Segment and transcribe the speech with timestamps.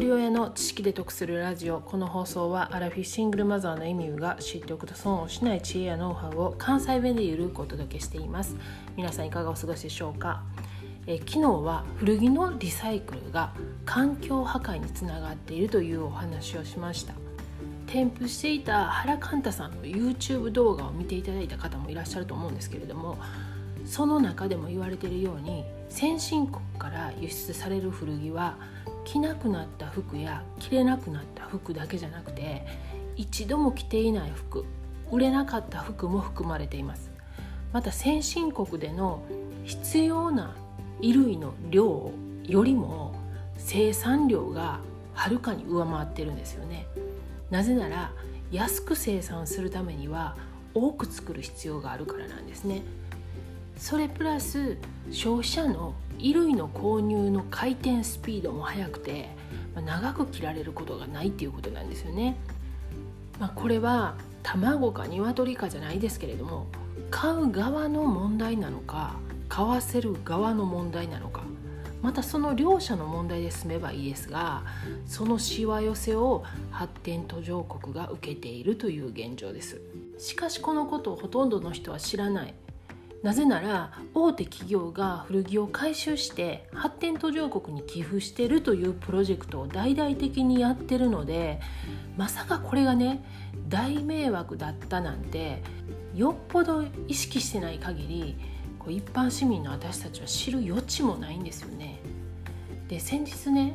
[0.00, 1.80] 人親の知識で得するラジオ。
[1.80, 8.56] この放送はアラフィシングルマザーのエミューが知っておくと損をしない知恵やノウハウを関西弁でゆるくお届けしています。
[8.96, 10.42] 皆さんいかがお過ごしでしょうか？
[11.06, 13.52] え昨日は古着のリサイクルが
[13.84, 17.14] 環境破壊につながっているというお話をしました。
[17.86, 23.16] 添付していた原寛太さんの YouTube 動画を見ていただいた方もいらっしゃると思うんですけれども
[23.84, 28.56] その中でも言われているように先進国から輸出される古着は
[29.04, 32.66] 着なくなった服や着れなくなった服だけじゃなくて
[33.16, 34.64] 一度も着ていない服
[35.10, 37.12] 売れなかった服も含まれています。
[37.72, 39.22] また先進国での
[39.64, 40.54] 必要な
[41.00, 42.12] 衣類の量
[42.44, 43.14] よりも
[43.58, 44.80] 生産量が
[45.12, 46.86] はるかに上回ってるんですよね。
[47.50, 48.12] なぜなら
[48.50, 50.36] 安く生産するためには
[50.74, 52.82] 多く作る必要があるからなんですね。
[53.76, 54.76] それプラス
[55.10, 59.28] 消費者の衣類の購入の回転スピードも速くて、
[59.74, 62.36] まあ、長く着られることがないっていうことなんですよね。
[63.38, 66.66] まあ、これは卵か鶏かじゃないですけれども
[67.10, 69.16] 買う側の問題なのか
[69.48, 71.42] 買わせる側の問題なのか
[72.02, 74.62] またその両者の問題で済めばいいですが
[75.06, 79.80] そのしわ寄せを発展途上国が受けているという現状です
[80.18, 82.54] しかしこのことをほとんどの人は知らない
[83.24, 91.58] なぜなら大手企業が古着を回収して発展途上国に寄付してるというプロジェクトを大々的にやってるので
[92.18, 93.24] まさかこれがね
[93.66, 95.62] 大迷惑だったなんて
[96.14, 98.36] よっぽど意識してない限り
[98.78, 102.00] こう一般市民の私たちは知る余地もないんですよね。
[102.88, 103.74] で先日ね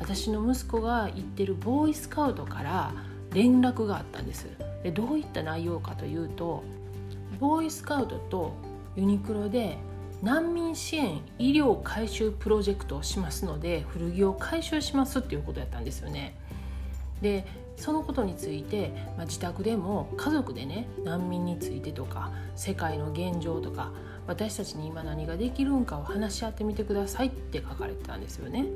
[0.00, 2.92] 私の息子が行ってるボーイスカウトから
[3.32, 4.48] 連絡があったんです。
[4.82, 6.64] でどういった内容かというと
[7.38, 8.67] ボーイスカウトと
[8.98, 9.78] ユニクロで
[10.24, 16.34] 難民支援医療回収プロジェクトをしますので古着を回収しますっていうことやったんですよね。
[17.22, 23.92] でそのことについて、まあ、自宅でも家族でね難民についてとか世界の現状とか
[24.26, 28.66] 私たちに今何ができるんかを話し合ってみてくださいって書かれてたんですよね。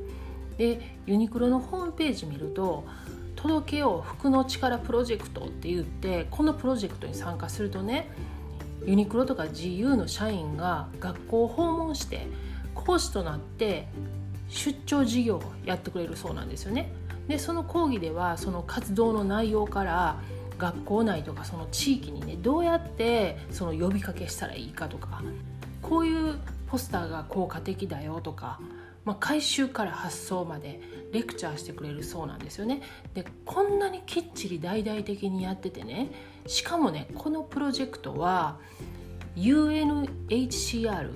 [0.56, 2.84] でユニクロのホームページ見ると
[3.34, 8.06] 「届けよう服の力プロジェクト」って言ってこのプロジェクトに参加するとね
[8.86, 12.26] ユニクロとか GU の社員が学校を訪問して
[12.74, 13.88] 講師となって
[14.48, 16.92] 出張事業をやってくれるそうなんですよね。
[17.28, 20.20] でその講義ではその活動の内容から
[20.58, 25.22] 学校内とかその地域にねどうやってその呼びかけしたらいいかとか
[25.80, 28.60] こういうポスターが効果的だよとか、
[29.04, 30.80] まあ、回収から発送まで
[31.12, 32.82] レクチャーしてくれるそうなんですよね。
[33.14, 36.10] でこんなにきっちり大々的にやっててね
[36.46, 38.58] しかもねこのプロジェクトは
[39.36, 41.10] UNHCR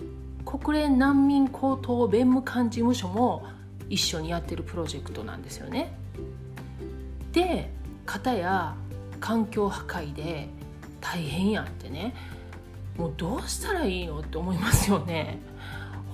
[0.44, 3.44] 国連難民高等弁務官事務所も
[3.88, 5.96] 一緒にやってるプロジェクトなんですよね。
[7.32, 7.70] で
[8.06, 8.74] 片や
[9.20, 10.48] 環境破壊で
[11.00, 12.14] 大変やってね
[12.96, 15.38] もうどうしたらいいのって思いますよね。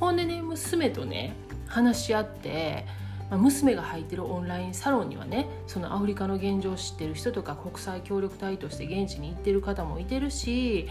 [0.01, 1.35] ほんでね娘とね
[1.67, 2.87] 話し合って
[3.33, 10.91] まあ、娘が入ってるオンラインサロンにはねそのアフリカの現状を知ってる人とか国際協力隊として現地に行ってる方もいてるし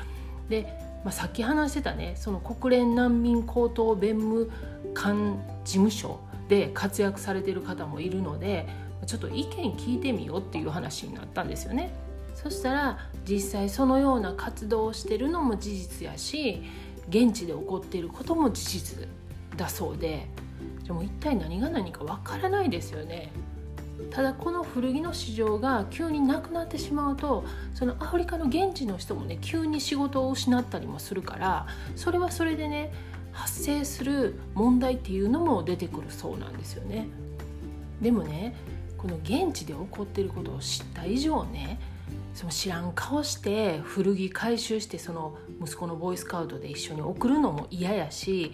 [0.50, 4.50] で、まあ、さっき話してたねその国連難民高等弁務
[4.96, 6.20] 官事務所
[6.50, 8.68] で活躍されてる方もいるので
[9.06, 11.92] ちょっと意見聞いてみようっていう話になったんですよね。
[12.34, 16.64] そしたら実際そのような活動をしてるのも事実やし
[17.10, 19.08] 現地で起こっていることも事実
[19.58, 20.28] だそうで
[20.92, 23.32] でも一体何が何かわからないですよね。
[24.10, 32.92] ただこの古着の市場が急になくなってしまうとそのアフリカの現地の人もね急に仕事を失ったりもするからそれはそれでね
[33.32, 37.08] 発生する問題っていうのも出てくるそうなんですよね。
[38.02, 38.54] でもね
[38.98, 41.80] この現地で起こってることを知った以上ね
[42.34, 48.52] その知らん顔して古着回収してその息子のボーイスカウトで一緒に送るのも嫌やし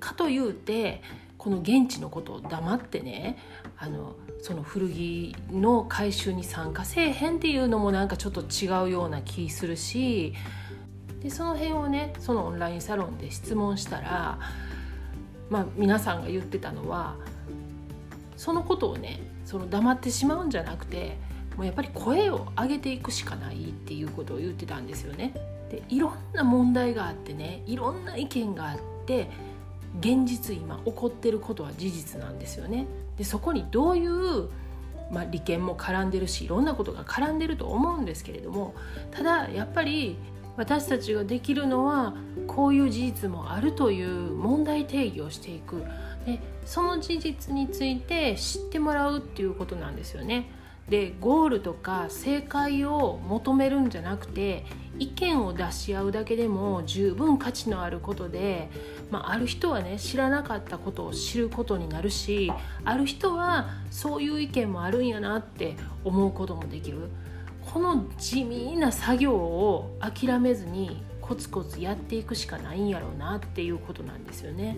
[0.00, 1.02] かというて
[1.46, 3.38] この現地のことを黙ってね
[3.78, 10.34] あのその古着の回収に参加せえへんっていうのもなんかちょっと違うような気するし
[11.22, 14.40] でその辺をねそのオンラインサロンで質問したら、
[15.48, 17.14] まあ、皆さんが言ってたのは
[18.36, 21.16] そのことをねその黙ってしまうんじゃなくて
[21.56, 25.32] もうやっぱり声を上げていくしかないっていうことを言ってたんですよね。
[25.70, 29.30] でいろんな問題があってねいろんな意見があって
[30.00, 32.86] 現実今起こってることは事実なんですよね。
[33.16, 34.48] でそこにどういう、
[35.10, 38.74] まあ、利権も絡んでるしいろんなことが絡んでると思うんですけれども
[39.10, 40.16] ただやっぱり
[40.56, 42.14] 私たちができるのは
[42.46, 45.84] こういう事実もあるという問題定義をしていく
[46.24, 50.50] でその事実について知ってもらうっていうことなんですよね。
[50.88, 54.64] でゴールとか正解を求めるんじゃなくて
[54.98, 58.70] 意見を出し合うだけでも十分価値のあることで、
[59.10, 62.52] まあ、ある人はね知らなかったことを知ることになるし
[62.84, 67.08] ある人はそういう意見もあるんやなって思うこともできる
[67.72, 74.76] この地味な作業を諦めずにコツコツやっていくしかないんやろうなっていうことなんですよね。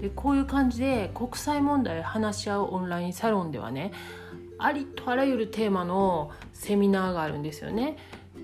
[0.00, 3.92] でこういう感じで国際問題を話し合うオンラインサロンではね
[4.58, 7.96] ありとあらゆるテーマのセミナーがあるんですよね。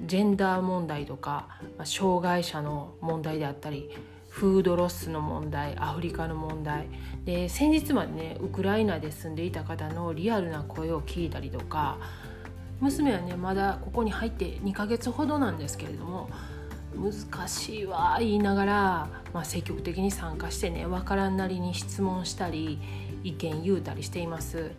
[0.04, 3.90] ジェンダー問題とかま障害者の問題であったり
[4.28, 6.88] フードロスの問題アフリカの問題
[7.24, 11.98] で先日までねウクライナで住んでいた方のリアルな声を聞いたりとか
[12.80, 16.30] 娘はねまだここに入って2ヶ月ほどなんですけれども
[16.96, 22.78] 難しいわ言いながら、まあ、積極的に参加してね分からんなりに質問したり
[23.22, 24.72] 意見言うたりしています。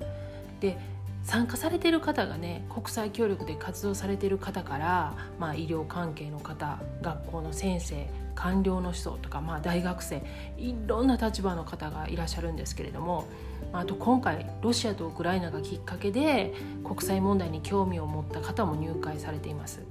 [0.60, 0.78] で
[1.24, 10.24] 参加されてる方がね国際協力で活動されてる方から、まあ、医療関係の方学校の先生官僚の人とか、まあ、大学生
[10.58, 13.28] いろんな立場の方がいらっしゃるんですけれども
[13.72, 16.54] あと今回ロシアとウクライナがきっかけで
[16.84, 19.82] 国際問題に興味を持った方も入会されています。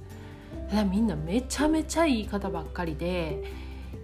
[0.69, 3.43] ただみんなめちゃめちゃいい方ばっかりで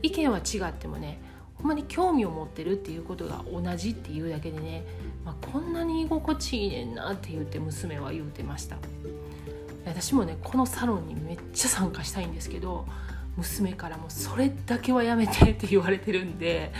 [0.01, 1.21] 意見は違ってもね
[1.55, 4.85] ほんまに興味を持ってるっていうことが同じっていうだけでね、
[5.25, 8.77] まあ、こんなに居心地いいねんなって言って娘は言うてました。
[9.85, 12.85] 私もねこのサロンにめっちゃ参加したいんですけど
[13.37, 16.71] 娘からもそれだけはやめてって言われてるんで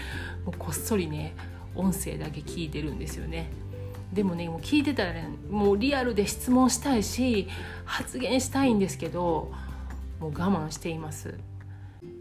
[0.46, 1.36] もうこっそりね
[1.76, 3.52] 音声だけ聞いてるんですよね。
[4.14, 7.48] でもねもう聞いてたらねもうリアルで質問したいし
[7.86, 9.52] 発言したいんですけど
[10.20, 11.36] もう我慢しています。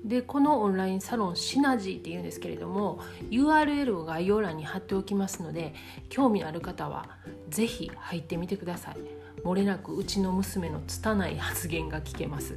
[0.09, 3.01] でこのオンラインサロンシナジーっていうんですけれども
[3.31, 5.75] URL を概要欄に貼っておきますので
[6.09, 7.11] 興味のある方は
[7.51, 8.97] 是非入ってみてください。
[9.45, 12.57] 漏れなくうちの娘の拙い発言が聞けます。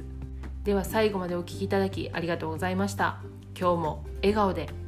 [0.64, 3.20] では最後までお聴きいただきありがとうございました。
[3.58, 4.81] 今日も笑顔で。